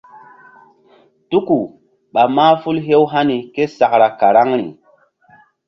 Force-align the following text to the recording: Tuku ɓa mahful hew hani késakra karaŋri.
Tuku 1.29 1.57
ɓa 2.13 2.23
mahful 2.35 2.77
hew 2.87 3.03
hani 3.13 3.37
késakra 3.53 4.07
karaŋri. 4.19 4.65